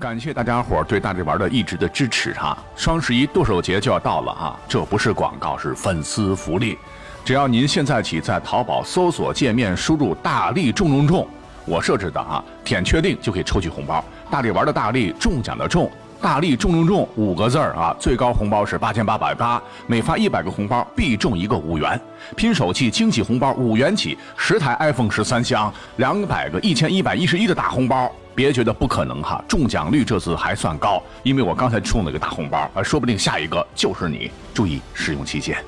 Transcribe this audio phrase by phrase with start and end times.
[0.00, 2.56] 感谢大家伙对大力丸的一直的支持哈！
[2.76, 6.78] 双十一剁手节就要到了哈，这不是广告，是粉丝福利。
[7.24, 11.28] 只要您现在起在淘宝搜索界面输入“大力中中中”，
[11.66, 14.04] 我设置的啊，点确定就可以抽取红包。
[14.30, 15.90] 大力丸的大力中奖的中，
[16.22, 22.00] 大力中中中五个字儿啊，最高红包是八千八百八，每发一百个红包必中一个五元，
[22.36, 28.08] 拼手气惊喜红包五元起，十台 iPhone 十三箱，两百个一千一百一十一的大红包。
[28.38, 34.30] 别觉得不可能哈，中奖率这次还算高，因为我刚才中了个大红包，啊，说不定下一个就是你。
[34.54, 35.58] 注意使用期限。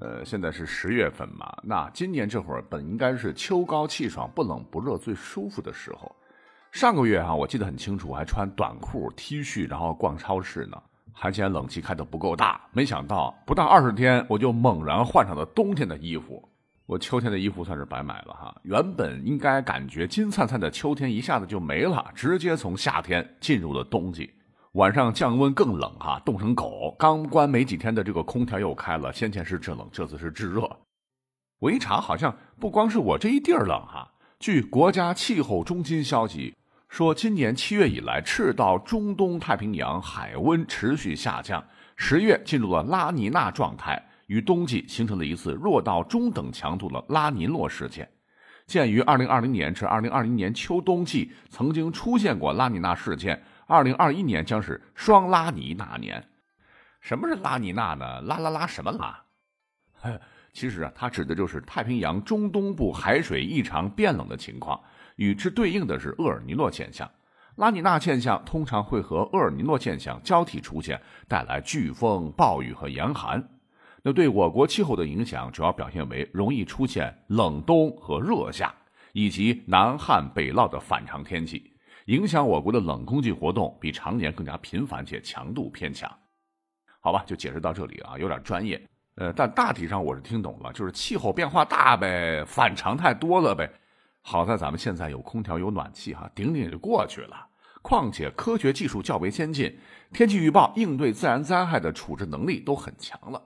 [0.00, 6.14] 呃，现在是十月份嘛，那今年这会儿本应该是秋高气爽、不冷不热、最舒服的时候。
[6.70, 10.80] 上个月哈，我记得很清楚，还穿短裤、T 恤，然后逛超市呢。
[11.16, 16.46] 还嫌冷气开的不够大，没想到不到二十天，我就猛然换上了冬天的衣服。
[16.84, 18.54] 我秋天的衣服算是白买了哈。
[18.64, 24.30] 原本应该感觉金灿灿的秋天一下子就没了，直接从夏天进入了冬季。
[24.72, 26.94] 晚上降温更冷哈，冻成狗。
[26.98, 30.68] 刚关没几天的这个空调又开了，先前是制冷，这次是制热。
[31.60, 34.12] 我一查，好像不光是我这一地儿冷哈。
[34.38, 36.54] 据国家气候中心消息。
[36.94, 41.60] 说，今年七月以来，赤道中东太平洋海温持续下降，
[41.96, 48.08] 十月进入了拉尼娜状态，与冬季形成了一次弱到中等强度的拉尼诺事件。
[48.68, 56.24] 鉴于二零二零年至二零二零年秋冬季曾经出现过拉尼娜事件，二零二一年将是双拉尼娜年。
[57.00, 58.20] 什么是拉尼娜呢？
[58.20, 59.20] 拉拉拉什么拉？
[60.54, 64.80] 其实啊，它指的就是太平洋中东部海水异常变冷的情况。
[65.16, 67.10] 与之对应的是厄尔尼诺现象，
[67.56, 73.42] 拉尼娜现象通常会和厄尔尼诺现象交替出现，带来飓风、暴雨和严寒。
[74.02, 78.74] 那对我国气候的影响主要表现为容易出现冷冬和热夏，
[79.12, 81.72] 以及南旱北涝的反常天气，
[82.06, 86.10] 影响我国的冷空气活动比常年更加频繁且强度偏强。
[87.00, 88.82] 好吧，就解释到这里啊，有点专业，
[89.14, 93.70] 呃，但大体上我是听懂了，就是气候变化大呗，反常太多了呗。
[94.26, 97.46] 好在咱们现在有空调有暖气哈，顶顶就过去了。
[97.82, 99.78] 况且科学技术较为先进，
[100.14, 103.42] 天气预报应对自然灾害的处置能力都很强了。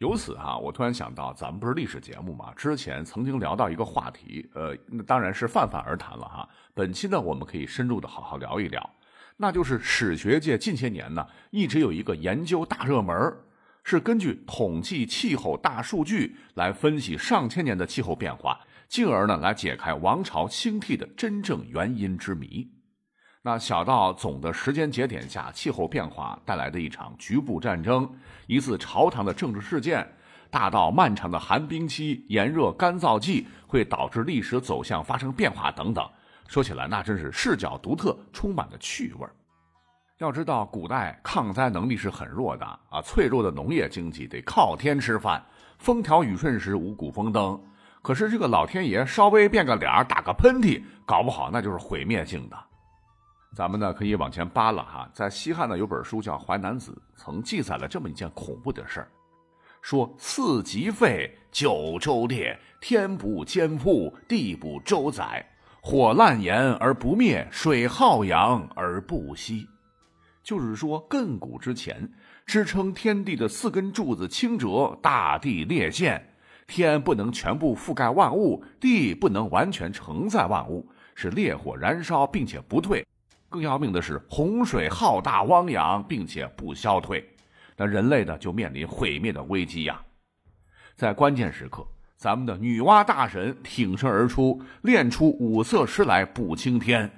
[0.00, 2.52] 由此哈，我突然想到，咱们不是历史节目嘛？
[2.54, 6.46] 之前曾经聊到一个话题，呃，那当然是泛泛而谈了哈。
[6.74, 8.90] 本期呢，我们可以深入的好好聊一聊，
[9.38, 13.16] 那就是史学界近些年呢，一直有一个研究大热门，
[13.82, 18.60] 是根据统计气候大数据来分析上千年的气候变化。
[18.88, 22.70] 进而呢，来解开王朝兴替的真正原因之谜。
[23.42, 28.10] 那小到总的时间节点下气候变化带来的一场局部战争、
[28.46, 30.06] 一次朝堂的政治事件，
[30.50, 36.08] 大到漫长的寒冰期、炎热干燥季会导致历史走向发生变化等等，
[36.48, 39.26] 说起来那真是视角独特，充满了趣味。
[40.18, 45.44] 要知道，古代抗灾能力是很弱的啊，脆弱的农业经济得靠天吃饭，
[45.76, 47.60] 风调雨顺时五谷丰登。
[48.04, 52.56] 可是这个老天爷稍微变个脸儿，打个喷嚏，搞不好那就是毁灭性的。
[53.56, 59.08] 咱们呢可以往前扒了哈，在西汉呢有本书叫《淮南子》，曾记载了这么一件恐怖的事儿：
[59.80, 65.42] 说四极废，九州裂，天不坚覆，地不周载，
[65.80, 69.66] 火烂炎而不灭，水浩洋而不息。
[70.42, 72.12] 就是说，亘古之前，
[72.44, 76.33] 支撑天地的四根柱子倾折，大地裂陷。
[76.66, 83.06] 天不能全部覆盖万物，地不能完全承载万物，是烈火燃烧并且不退。
[83.48, 87.24] 更要命的是，洪水浩大汪洋，并且不消退。
[87.76, 90.00] 那人类呢，就面临毁灭的危机呀！
[90.96, 91.86] 在关键时刻，
[92.16, 97.10] 咱们的女娲大神挺身而出，炼出五色石来补青天，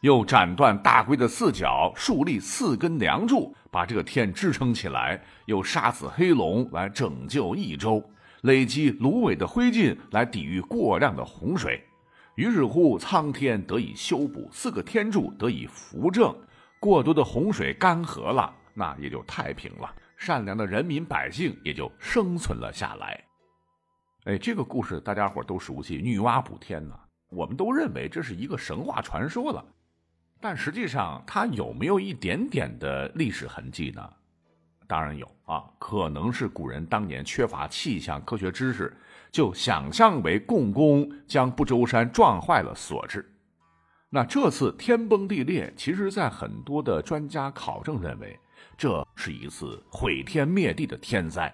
[0.00, 8.02] 又斩断大龟的四角，树立四根梁柱，把这个天支撑起来，又杀死黑龙来拯救益州。
[8.44, 11.82] 累积芦苇的灰烬来抵御过量的洪水，
[12.34, 16.34] 于是乎苍天得以修补，四个天柱得以扶正，
[16.78, 23.24] 过多的洪水干涸了，那也就太平了，善良的人民百姓也就生存了下来。
[24.24, 26.94] 哎，这个故事大家伙都熟悉，女娲补天呢，
[27.30, 29.64] 我们都认为这是一个神话传说了，
[30.38, 34.06] 但实际上它有没有一点点的历史痕迹呢？
[34.86, 38.96] 当然有啊，可能是古人当年缺乏气象科学知识，
[39.32, 43.28] 就想象为共工将不周山撞坏了所致。
[44.10, 48.38] 那这次天崩地裂，其实在很多的专家考证认为，
[48.76, 51.52] 这是一次毁天灭地的天灾，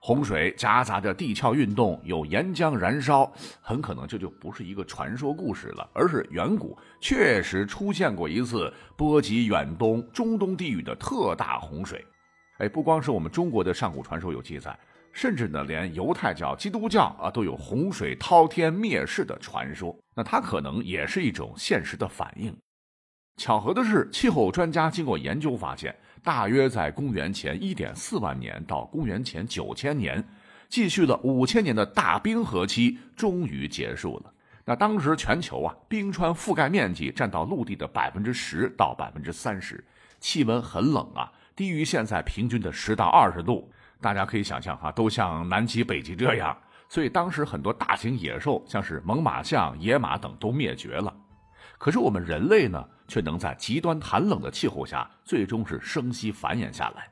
[0.00, 12.06] 洪水夹杂着地壳运动，有岩浆燃烧，很可能这就不是一个传说故事了，而是远古确实出现过一次波及远东、中东地域的特大洪水。
[12.58, 14.78] 哎，不光是我们中国的上古传说有记载，
[15.12, 19.96] 甚至呢，连犹太教、基督教啊都有洪水滔天灭世的传说。
[20.14, 22.56] 那它可能也是一种现实的反应。
[23.36, 25.94] 巧合的是，气候专家经过研究发现。
[26.22, 30.24] 大约在公元前一点四万年到公元前九千年，
[30.68, 34.32] 继续了五千年的大冰河期终于结束了。
[34.64, 39.84] 那当时全球啊，冰川覆盖面积占到陆地的百分之十到百分之三十，
[40.18, 43.68] 气温很冷啊，低于现在平均的十到二十度。
[44.00, 46.56] 大家可以想象哈，都像南极、北极这样，
[46.88, 51.12] 所以当时很多大型野兽，像是猛犸象、野马等都灭绝了。
[51.78, 52.86] 可是我们人类呢？
[53.08, 57.08] 却能在极端寒冷的气候下，最终是生息繁衍下来。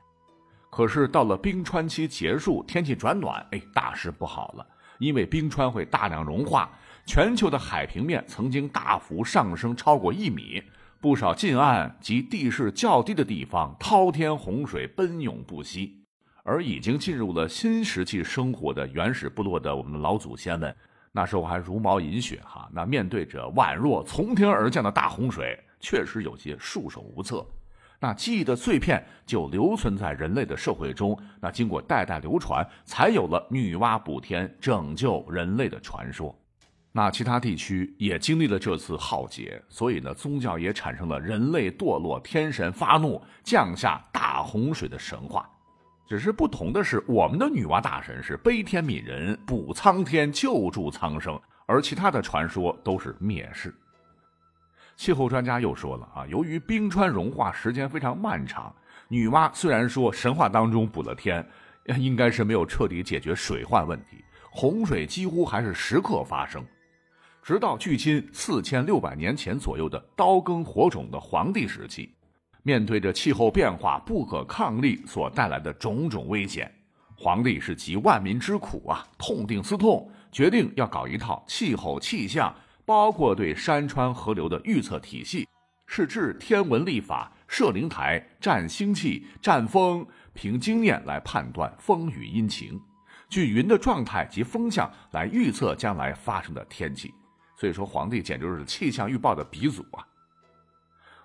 [0.69, 4.67] 可是到了冰川期结束，天气转暖，哎，大事不好了，
[4.99, 6.69] 因为冰川会大量融化，
[7.05, 10.61] 全球的海平面曾经大幅上升超过一米，
[11.05, 16.03] 不少近岸及地势较低的地方，滔天洪水奔涌不息。
[16.43, 20.75] 而已经进入了新石器生活的原始部落的我们的老祖先们，
[21.11, 25.55] 那时候还茹毛饮血哈，那面对着宛若从天而降的大洪水。
[25.79, 27.45] 确实有些束手无策，
[27.99, 36.35] 那记忆的碎片就留存在人类的社会中，那经过代代流传，才有了女娲补天拯救人类的传说。
[36.97, 45.45] 那其他地区也经历了这次浩劫，所以呢，宗教也产生了人类堕落、天神发怒、降下大洪水的神话。
[46.07, 53.75] 只是不同的是，我们的女娲大神是悲天悯人、补苍天、救助苍生，而其他的传说都是灭世。
[54.95, 58.73] 气候专家又说了啊，由于冰川融化时间非常漫长，
[59.09, 61.45] 女娲虽然说神话当中补了天，
[61.97, 66.65] 应该是没有彻底解决水患问题，洪水几乎还是时刻发生。
[67.45, 72.11] 直到距今四千六百年前左右的刀耕火种的黄帝时期，
[72.63, 76.73] 面对着气候变化不可抗力所带来的种种危险，
[77.15, 82.51] 黄帝是集万民之苦啊，痛定思痛，决定要搞一套气候气象。
[82.83, 85.47] 包括对山川河流的预测体系，
[85.85, 90.03] 是制天文历法、设灵台、占星气、占风，
[90.33, 92.79] 凭经验来判断风雨阴晴，
[93.29, 97.13] 据云的状态及风向来预测将来发生的天气。
[97.55, 100.05] 所以说，皇帝简直是气象预报的鼻祖啊！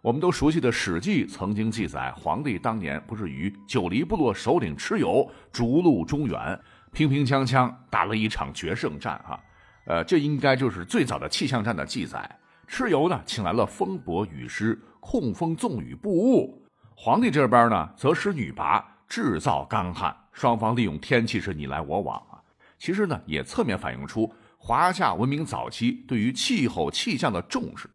[0.00, 6.58] 我们都熟悉的《史记》曾经记载，皇帝当年不是与九黎部落首领蚩尤逐鹿中原，
[6.92, 9.38] 平平锵锵打了一场决胜战啊！
[9.86, 12.38] 呃，这应该就是最早的气象站的记载。
[12.68, 16.62] 蚩尤呢，请来了风伯、雨师，控风纵雨布雾；
[16.94, 20.16] 皇帝这边呢，则使女魃制造干旱。
[20.32, 22.40] 双方利用天气是你来我往啊。
[22.78, 24.32] 其实呢，也侧面反映出
[24.62, 27.88] 华夏文明早期对于气候气象的重视。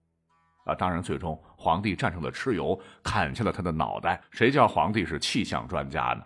[0.66, 4.20] 啊，当然，最终皇帝战胜了蚩尤，砍下了他的脑袋。
[4.32, 6.24] 谁叫皇帝是气象专家呢？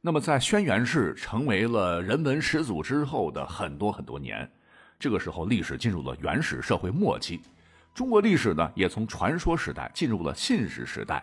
[0.00, 4.50] 那么，在轩辕氏成为了人文始祖之后的很多很多年。
[4.98, 7.42] 这个时候，历史进入了原始社会末期，
[7.94, 11.22] 中国历史呢也从传说时代进入了信史时代。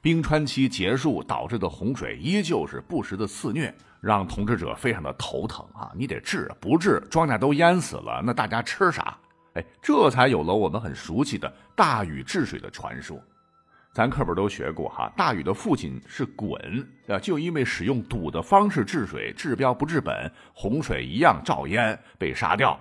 [0.00, 3.74] 冰川期结束导致的洪水依旧是不时的肆虐，
[4.04, 5.90] 让统治者非常的头疼啊！
[5.96, 9.16] 你得治，不治庄稼都淹死了，那大家吃啥？
[9.54, 13.18] 哎，这才有了我们很熟悉的大禹治水的传说。
[13.94, 22.78] 咱课本都学过哈，大禹的父亲是鲧啊，就因为使用堵的方式治水，治标不治本，洪水一样照淹，被杀掉。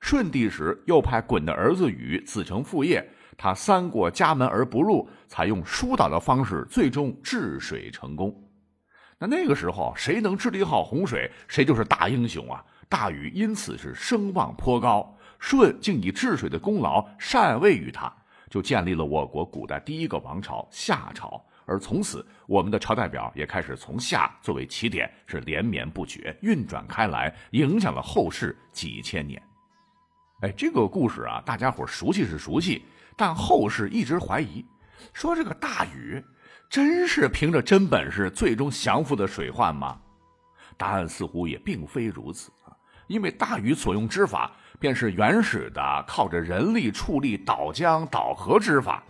[0.00, 8.34] 舜帝时，又派鲧的儿子禹子承父业，他三过家门而不入，采用疏导的方式，最终治水成功。
[9.20, 12.64] 那那个时候，谁能治理好洪水，谁就是大英雄啊！
[12.88, 18.12] 大禹因此是声望颇高，舜竟以治水的功劳禅位于他，
[18.48, 21.44] 就建立了我国古代第一个王朝夏朝。
[21.66, 29.42] 而从此，我们的朝代表也开始从夏作为起点，是连绵不绝，运转开来，影响了后世几千年。
[30.42, 32.84] 哎，这个故事啊，大家伙熟悉是熟悉，
[33.16, 34.64] 但后世一直怀疑，
[35.12, 36.24] 说这个大禹
[36.68, 39.98] 真是凭着真本事最终降服的水患吗？
[40.76, 49.02] 答案似乎也并非如此啊，因为大禹所用之法便是原始的靠着人力畜力导江导河之法。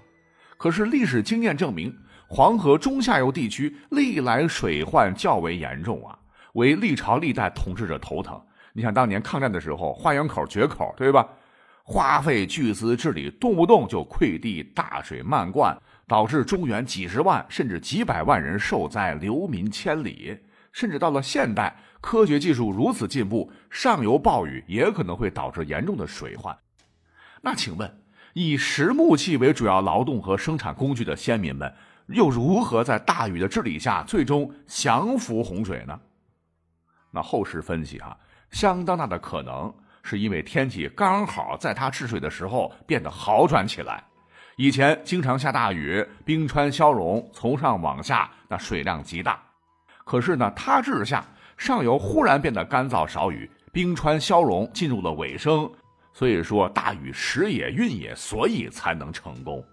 [0.56, 1.94] 可是历史经验证明，
[2.28, 6.16] 黄河中下游地区历来水患较为严重啊，
[6.54, 8.40] 为历朝历代统治者头疼。
[8.72, 11.28] 你想当年抗战的时候，花园口决口，对吧？
[11.82, 15.76] 花费巨资治理，动不动就溃地，大水漫灌，
[16.08, 20.36] 导致中原几十万甚至几百万人受灾，流民千里。
[20.72, 26.56] 甚至到了现代，科学技术如此进步，上游暴雨也可能会导致严重的水患。
[27.40, 31.72] 那请问，以石木器为主要劳动和生产工具的先民们，
[32.06, 35.98] 又如何在大禹的治理下最终降服洪水呢？
[37.10, 38.16] 那后世分析哈，
[38.50, 44.04] 相当大的可能是因为天气刚好在他治水的时候变得好转起来。
[44.58, 49.40] 以前经常下大雨，冰川消融，从上往下那水量极大。
[50.04, 51.24] 可是呢，他治下
[51.56, 55.70] 上游忽然变得干燥少雨，冰川消融进入了尾声。
[56.12, 59.64] 所以说大雨时也运也，所以才能成功。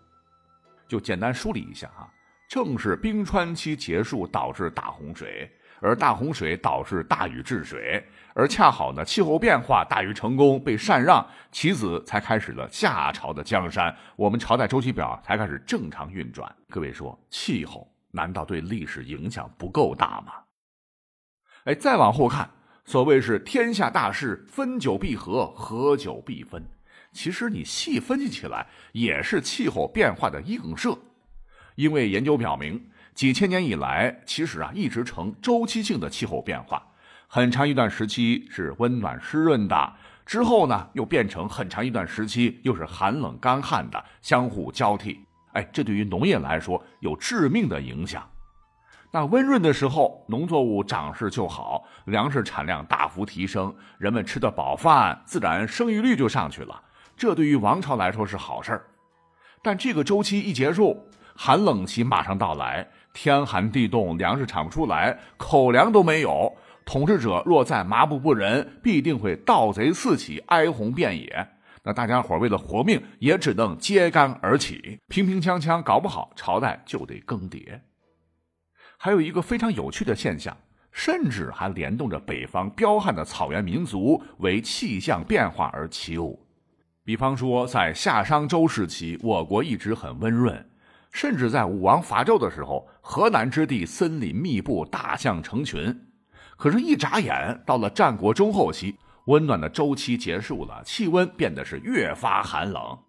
[0.87, 2.07] 就简单梳理一下哈，
[2.47, 8.03] 正是冰川期结束导致大洪水，而大洪水导致大禹治水，
[8.33, 16.53] 而恰好呢气候变化，大禹成功被禅让，其子才开始了夏朝的江山，我们朝代周期表才开始正常运转。
[16.69, 20.33] 各位说气候难道对历史影响不够大吗？
[21.65, 22.49] 哎，再往后看。
[22.87, 26.63] 所谓是天下大事，分久必合，合久必分。
[27.11, 30.95] 其实你细分析起来，也是气候变化的映射。
[31.75, 36.85] 因为研究表明，几千年以来，其实啊一直呈周期性的气候变化。
[37.27, 39.93] 很长一段时期是温暖湿润的，
[40.25, 45.25] 之后呢又变成很长一段时期又是寒冷干旱的，相互交替。
[45.53, 48.21] 哎，这对于农业来说有致命的影响。
[49.11, 56.83] 那温润的时候，农作物长势就好，粮食产量大幅提升，人们吃得饱饭，自然生育率就上去了。
[57.15, 58.85] 这对于王朝来说是好事儿。
[59.61, 66.53] 但这个周期一结束，寒冷期马上到来，天寒地冻，粮食产不出来，口粮都没有。
[66.83, 71.47] 统治者若再麻木不仁，必定会盗贼四起，哀鸿遍野。
[71.81, 77.79] 那大家伙为了活命，也只能揭竿而起，平平锵锵，搞不好朝代就得更迭。
[78.97, 80.55] 还有一个非常有趣的现象，
[80.91, 86.45] 甚至还联动着北方彪悍的草原民族为气象变化而起舞。
[87.03, 90.69] 比方说，在夏商周时期，我国一直很温润，
[91.15, 95.97] 甚至在武王伐纣的时候，河南之地森林密布，大象成群。
[96.57, 102.99] 可是，一眨眼到了战国中后期，温暖的周期结束了，气温变得是越发寒冷。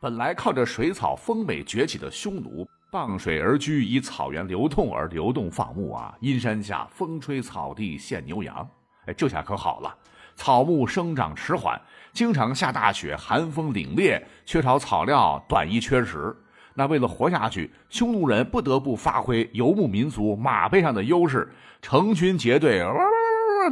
[0.00, 2.64] 本来靠着水草丰美崛起的匈奴。
[2.92, 6.14] 傍水而居，以草原流通而流动放牧啊！
[6.20, 8.66] 阴山下，风吹草地现牛羊。
[9.06, 9.92] 哎，这下可好了，
[10.36, 11.78] 草木生长迟缓，
[12.12, 16.34] 经常下大雪，寒风凛冽，缺少草料，短衣缺食。
[16.78, 22.84] 那为了活下去，匈奴人不得不发挥游牧民族马背上的优势，成群结队，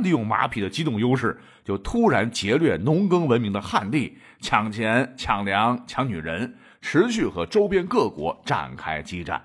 [0.02, 6.56] 利用马匹的机动优势，就突然劫掠农耕文明的汉地，抢钱、抢粮、抢女人。
[6.80, 9.40] 持续和周边各国展开激战，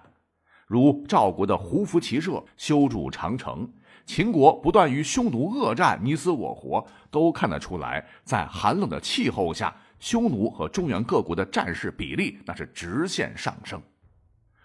[0.66, 3.72] 如赵国的胡服骑射修筑长城，
[4.08, 13.80] 秦国不断与匈奴恶战你死我活，都看得出来，在寒冷的气候下，匈奴和中原各国的战事比例那是直线上升。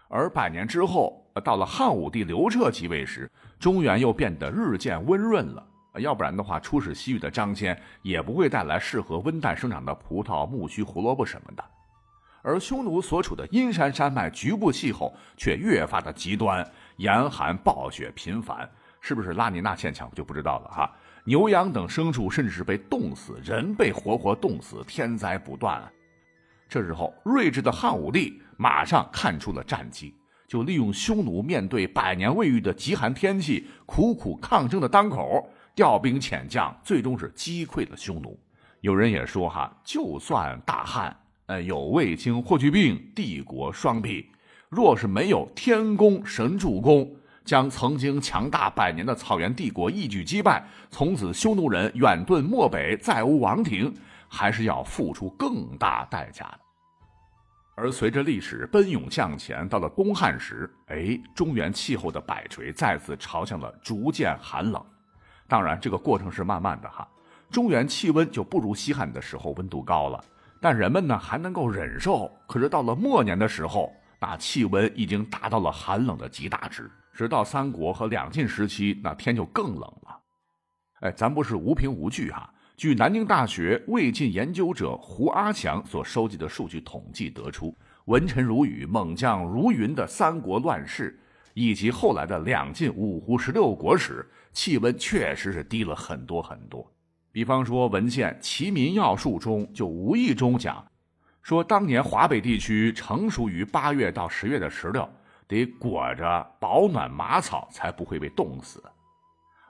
[0.08, 5.64] 而百年之后，到了汉武帝刘彻即位时，中原又变得日渐温润了。
[5.98, 11.62] 要不然的话，出使西域的张骞也不会带来适合温带生长的葡萄、苜蓿、胡萝卜什么的。
[12.42, 16.66] 而匈奴所处的阴山山脉局部气候却越发的极端，
[16.96, 18.66] 严寒暴雪频繁，
[19.02, 20.90] 是不是拉尼娜现象就不知道了哈。
[21.28, 25.82] 牛羊等牲畜甚至是被冻死，人被活活冻死，天灾不断。
[26.68, 30.14] 这时候，睿智的汉武帝马上看出了战机，
[30.46, 38.38] 就利用匈奴面对百年未遇的极寒天气，苦苦抗争的当口，调兵遣将，最终是击溃了匈奴。
[38.80, 41.14] 有人也说哈，就算大汉。
[41.46, 44.30] 呃，有卫青、霍去病，帝国双臂。
[44.68, 47.08] 若是没有天公神助攻，
[47.46, 53.94] 将曾经强大百年的草原帝国一举击败，从此匈奴人远遁漠北，再无王庭，
[54.28, 56.58] 还是要付出更大代价的。
[57.76, 64.84] 而随着历史奔涌向前，到了东汉时，哎，中原气候的摆锤再次朝向了逐渐寒冷。
[65.46, 67.06] 当然，这个过程是慢慢的哈，
[67.48, 70.22] 中原气温就不如西汉的时候温度高了。
[70.60, 76.90] 但人们呢还能够忍受，可是到了末年的时候，那气温已经达到了寒冷的极大值。
[77.16, 80.20] 直到三国和两晋时期，那天就更冷了。
[81.00, 82.52] 哎，咱不是无凭无据哈。
[82.76, 91.18] 据南京大学魏晋研究者胡阿强所收集的数据统计得出，文臣如雨、猛将如云的三国乱世，
[91.54, 96.86] 以及后来的两晋五胡十六国时，气温确实是低了很多很多。
[97.32, 100.86] 比方说，文献《齐民要术》中就无意中讲，
[101.40, 105.08] 说当年华北地区成熟于八月到十月的石榴，
[105.48, 108.82] 得裹着保暖马草才不会被冻死。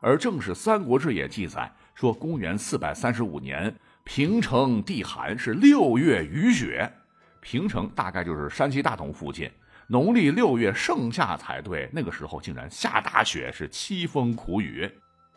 [0.00, 6.92] 而正是《三国志》也记载说，公元四百三十五年，平城地寒，是六月雨雪。
[7.40, 9.50] 平城大概就是山西大同附近，
[9.88, 14.90] 农历六月盛夏才对，那个时候竟然下大雪，是凄风苦雨。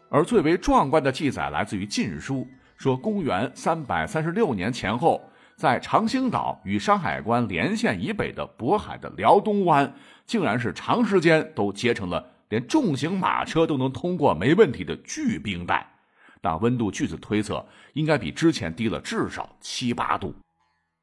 [0.10, 2.38] 而最为壮观的记载来自于《晋书》，
[2.77, 5.28] 说公元三百三十六年前后，
[5.59, 9.93] 在长兴岛与山海关连线以北的渤海的辽东湾，
[10.25, 15.85] 竟然是长时间都结成了连重型马车都能通过没问题的巨冰带。
[16.41, 20.33] 那温度据此推测，应该比之前低了至少七八度。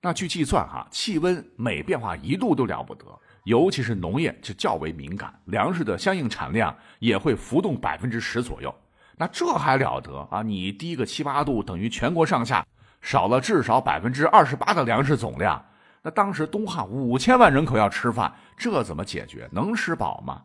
[0.01, 3.05] 那据计算，哈，气温每变化一度都了不得，
[3.45, 8.75] 尤其是农业就较为敏感，粮食的相应产量也会浮动百分之十左右。
[9.19, 10.41] 那这还了得啊！
[10.41, 12.67] 你低个七八度，等于全国上下
[13.07, 15.65] 少了至少百分之二十八的粮食总量。
[16.03, 19.49] 那当时东汉五千万人口要吃饭，这怎么解决？
[19.53, 20.43] 能吃饱吗？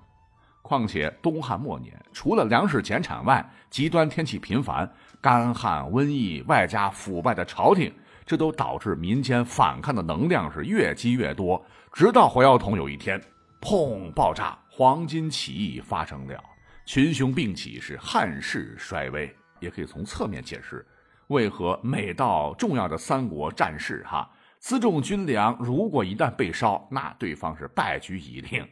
[0.61, 4.87] 况且东汉末年，除了粮食减产外，极端天气频繁，
[5.19, 7.91] 干旱、瘟疫，外加腐败的朝廷，
[8.27, 11.59] 这都导致民间反抗的能量是越积越多。
[11.91, 13.19] 直到火药桶有一天，
[13.59, 16.39] 砰爆炸，黄巾起义发生了。
[16.85, 20.85] 群雄并起，是汉室衰微，也可以从侧面解释，
[21.31, 24.29] 为何每到重要的三国战事，哈，
[24.61, 28.67] 辎重军粮如果一旦被烧，那对方是败局已定。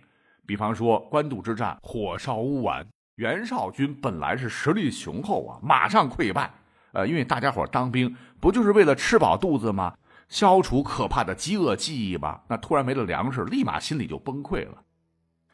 [0.46, 2.86] 比方说官渡之战，火烧乌丸，
[3.16, 6.52] 袁绍军本来是实力雄厚啊，马上溃败。
[6.92, 9.96] 呃，因为大家伙当兵不就是为了吃饱肚子吗？
[10.28, 12.42] 消除可怕的饥饿记忆吗？
[12.50, 14.84] 那突然没了粮食，立马心里就崩溃了。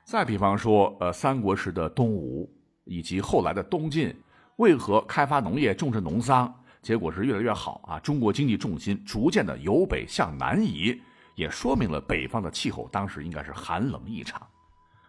[0.05, 2.51] 再比方说，呃，三国时的东吴
[2.83, 4.15] 以及后来的东晋，
[4.55, 6.53] 为何开发农业、种植农桑，
[6.85, 7.99] 结果是越来越好啊？
[7.99, 11.01] 中国经济重心逐渐的由北向南移，
[11.33, 14.39] 也说明了北方的气候当时应该是寒冷异常。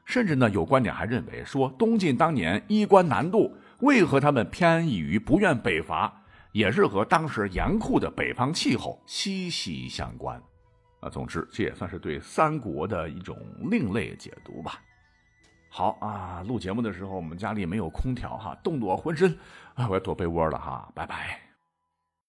[0.07, 10.41] 甚至呢，有观点还认为说，东晋当年衣冠南渡，为何他们偏安一隅不愿北伐，也是和当时严酷的北方气候息息相关。
[11.01, 13.37] 啊，总之，这也算是对三国的一种
[13.71, 14.81] 另类解读吧。
[15.69, 19.39] 好啊，录节目的时候我们家里没有空调哈，冻得我浑身
[19.75, 21.46] 啊，我要躲被窝了哈，拜拜。